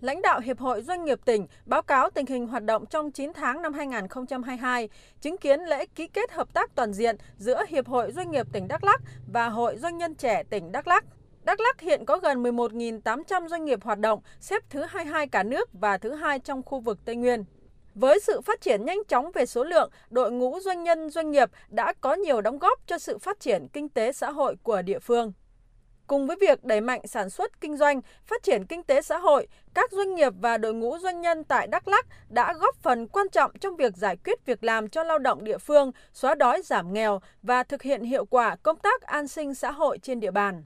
Lãnh 0.00 0.22
đạo 0.22 0.40
Hiệp 0.40 0.58
hội 0.58 0.82
Doanh 0.82 1.04
nghiệp 1.04 1.18
tỉnh 1.24 1.46
báo 1.66 1.82
cáo 1.82 2.10
tình 2.10 2.26
hình 2.26 2.46
hoạt 2.46 2.64
động 2.64 2.86
trong 2.86 3.10
9 3.10 3.32
tháng 3.32 3.62
năm 3.62 3.72
2022, 3.72 4.88
chứng 5.20 5.38
kiến 5.38 5.60
lễ 5.60 5.86
ký 5.86 6.06
kết 6.06 6.32
hợp 6.32 6.54
tác 6.54 6.74
toàn 6.74 6.92
diện 6.92 7.16
giữa 7.36 7.64
Hiệp 7.68 7.88
hội 7.88 8.12
Doanh 8.12 8.30
nghiệp 8.30 8.46
tỉnh 8.52 8.68
Đắk 8.68 8.84
Lắk 8.84 9.00
và 9.32 9.48
Hội 9.48 9.76
Doanh 9.76 9.98
nhân 9.98 10.14
trẻ 10.14 10.42
tỉnh 10.50 10.72
Đắk 10.72 10.88
Lắk. 10.88 11.04
Đắk 11.44 11.60
Lắk 11.60 11.80
hiện 11.80 12.04
có 12.04 12.18
gần 12.18 12.42
11.800 12.42 13.48
doanh 13.48 13.64
nghiệp 13.64 13.84
hoạt 13.84 13.98
động, 13.98 14.20
xếp 14.40 14.62
thứ 14.70 14.84
22 14.88 15.28
cả 15.28 15.42
nước 15.42 15.68
và 15.72 15.98
thứ 15.98 16.14
hai 16.14 16.38
trong 16.38 16.62
khu 16.62 16.80
vực 16.80 16.98
Tây 17.04 17.16
Nguyên. 17.16 17.44
Với 17.94 18.20
sự 18.20 18.40
phát 18.40 18.60
triển 18.60 18.84
nhanh 18.84 19.04
chóng 19.08 19.30
về 19.34 19.46
số 19.46 19.64
lượng, 19.64 19.90
đội 20.10 20.32
ngũ 20.32 20.60
doanh 20.60 20.82
nhân 20.82 21.10
doanh 21.10 21.30
nghiệp 21.30 21.50
đã 21.68 21.92
có 22.00 22.14
nhiều 22.14 22.40
đóng 22.40 22.58
góp 22.58 22.80
cho 22.86 22.98
sự 22.98 23.18
phát 23.18 23.40
triển 23.40 23.68
kinh 23.72 23.88
tế 23.88 24.12
xã 24.12 24.30
hội 24.30 24.56
của 24.62 24.82
địa 24.82 24.98
phương. 24.98 25.32
Cùng 26.08 26.26
với 26.26 26.36
việc 26.40 26.64
đẩy 26.64 26.80
mạnh 26.80 27.00
sản 27.06 27.30
xuất 27.30 27.60
kinh 27.60 27.76
doanh, 27.76 28.00
phát 28.24 28.42
triển 28.42 28.66
kinh 28.66 28.82
tế 28.82 29.02
xã 29.02 29.18
hội, 29.18 29.46
các 29.74 29.92
doanh 29.92 30.14
nghiệp 30.14 30.32
và 30.40 30.58
đội 30.58 30.74
ngũ 30.74 30.98
doanh 30.98 31.20
nhân 31.20 31.44
tại 31.44 31.66
Đắk 31.66 31.88
Lắk 31.88 32.06
đã 32.28 32.54
góp 32.54 32.76
phần 32.76 33.08
quan 33.08 33.28
trọng 33.32 33.58
trong 33.60 33.76
việc 33.76 33.96
giải 33.96 34.16
quyết 34.24 34.46
việc 34.46 34.64
làm 34.64 34.88
cho 34.88 35.02
lao 35.04 35.18
động 35.18 35.44
địa 35.44 35.58
phương, 35.58 35.92
xóa 36.12 36.34
đói 36.34 36.62
giảm 36.62 36.92
nghèo 36.92 37.20
và 37.42 37.62
thực 37.62 37.82
hiện 37.82 38.02
hiệu 38.02 38.24
quả 38.24 38.56
công 38.56 38.78
tác 38.78 39.02
an 39.02 39.28
sinh 39.28 39.54
xã 39.54 39.70
hội 39.70 39.98
trên 39.98 40.20
địa 40.20 40.30
bàn. 40.30 40.64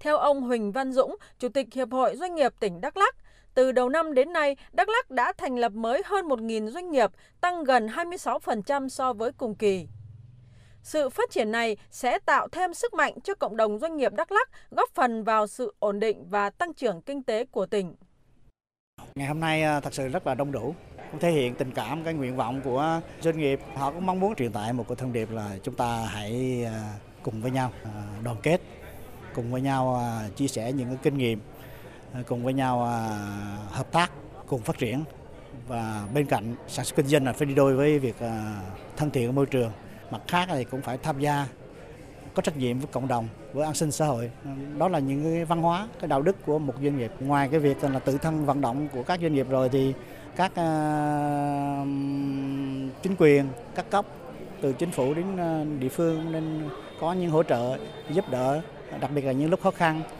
Theo 0.00 0.16
ông 0.16 0.40
Huỳnh 0.40 0.72
Văn 0.72 0.92
Dũng, 0.92 1.16
Chủ 1.38 1.48
tịch 1.48 1.66
Hiệp 1.74 1.92
hội 1.92 2.16
Doanh 2.16 2.34
nghiệp 2.34 2.52
tỉnh 2.60 2.80
Đắk 2.80 2.96
Lắk, 2.96 3.16
từ 3.54 3.72
đầu 3.72 3.88
năm 3.88 4.14
đến 4.14 4.32
nay, 4.32 4.56
Đắk 4.72 4.88
Lắk 4.88 5.10
đã 5.10 5.32
thành 5.32 5.58
lập 5.58 5.72
mới 5.72 6.02
hơn 6.04 6.28
1.000 6.28 6.70
doanh 6.70 6.90
nghiệp, 6.90 7.10
tăng 7.40 7.64
gần 7.64 7.86
26% 7.86 8.88
so 8.88 9.12
với 9.12 9.32
cùng 9.32 9.54
kỳ. 9.54 9.86
Sự 10.84 11.08
phát 11.08 11.30
triển 11.30 11.52
này 11.52 11.76
sẽ 11.90 12.18
tạo 12.18 12.48
thêm 12.48 12.74
sức 12.74 12.94
mạnh 12.94 13.20
cho 13.24 13.34
cộng 13.34 13.56
đồng 13.56 13.78
doanh 13.78 13.96
nghiệp 13.96 14.12
Đắk 14.12 14.32
Lắk, 14.32 14.48
góp 14.70 14.88
phần 14.94 15.24
vào 15.24 15.46
sự 15.46 15.74
ổn 15.78 16.00
định 16.00 16.24
và 16.28 16.50
tăng 16.50 16.74
trưởng 16.74 17.02
kinh 17.02 17.22
tế 17.22 17.44
của 17.44 17.66
tỉnh. 17.66 17.94
Ngày 19.14 19.28
hôm 19.28 19.40
nay 19.40 19.62
à, 19.62 19.80
thật 19.80 19.94
sự 19.94 20.08
rất 20.08 20.26
là 20.26 20.34
đông 20.34 20.52
đủ, 20.52 20.74
cũng 21.10 21.20
thể 21.20 21.30
hiện 21.30 21.54
tình 21.54 21.70
cảm, 21.70 22.04
cái 22.04 22.14
nguyện 22.14 22.36
vọng 22.36 22.60
của 22.64 23.00
doanh 23.20 23.38
nghiệp. 23.38 23.60
Họ 23.74 23.90
cũng 23.92 24.06
mong 24.06 24.20
muốn 24.20 24.34
truyền 24.34 24.52
tải 24.52 24.72
một 24.72 24.88
cái 24.88 24.96
thông 24.96 25.12
điệp 25.12 25.30
là 25.30 25.50
chúng 25.62 25.74
ta 25.74 26.06
hãy 26.06 26.64
à, 26.64 26.92
cùng 27.22 27.42
với 27.42 27.50
nhau 27.50 27.72
à, 27.84 27.90
đoàn 28.24 28.36
kết, 28.42 28.60
cùng 29.34 29.52
với 29.52 29.60
nhau 29.60 30.02
chia 30.36 30.48
sẻ 30.48 30.72
những 30.72 30.88
cái 30.88 30.98
kinh 31.02 31.18
nghiệm, 31.18 31.40
cùng 32.26 32.44
với 32.44 32.54
nhau 32.54 32.78
hợp 33.70 33.92
tác, 33.92 34.10
cùng 34.46 34.62
phát 34.62 34.78
triển 34.78 35.04
và 35.68 36.06
bên 36.14 36.26
cạnh 36.26 36.56
sản 36.68 36.84
xuất 36.84 36.96
kinh 36.96 37.06
doanh 37.06 37.24
là 37.24 37.32
phải 37.32 37.46
đi 37.46 37.54
đôi 37.54 37.76
với 37.76 37.98
việc 37.98 38.16
thân 38.96 39.10
thiện 39.10 39.34
môi 39.34 39.46
trường 39.46 39.72
mặt 40.10 40.22
khác 40.28 40.48
thì 40.48 40.64
cũng 40.64 40.82
phải 40.82 40.98
tham 40.98 41.20
gia 41.20 41.46
có 42.34 42.42
trách 42.42 42.56
nhiệm 42.56 42.78
với 42.78 42.86
cộng 42.92 43.08
đồng 43.08 43.28
với 43.52 43.64
an 43.64 43.74
sinh 43.74 43.92
xã 43.92 44.06
hội. 44.06 44.30
Đó 44.78 44.88
là 44.88 44.98
những 44.98 45.24
cái 45.24 45.44
văn 45.44 45.62
hóa 45.62 45.88
cái 46.00 46.08
đạo 46.08 46.22
đức 46.22 46.36
của 46.46 46.58
một 46.58 46.74
doanh 46.82 46.98
nghiệp. 46.98 47.12
Ngoài 47.20 47.48
cái 47.48 47.60
việc 47.60 47.84
là 47.84 47.98
tự 47.98 48.18
thân 48.18 48.46
vận 48.46 48.60
động 48.60 48.88
của 48.92 49.02
các 49.02 49.20
doanh 49.20 49.34
nghiệp 49.34 49.46
rồi 49.50 49.68
thì 49.68 49.94
các 50.36 50.52
uh, 50.52 51.88
chính 53.02 53.16
quyền 53.18 53.48
các 53.74 53.90
cấp 53.90 54.06
từ 54.60 54.72
chính 54.72 54.90
phủ 54.90 55.14
đến 55.14 55.36
ờ, 55.36 55.64
địa 55.80 55.88
phương 55.88 56.32
nên 56.32 56.68
có 57.00 57.12
những 57.12 57.30
hỗ 57.30 57.42
trợ 57.42 57.78
giúp 58.10 58.24
đỡ 58.30 58.60
đặc 59.00 59.10
biệt 59.14 59.24
là 59.24 59.32
những 59.32 59.50
lúc 59.50 59.60
khó 59.62 59.70
khăn. 59.70 60.02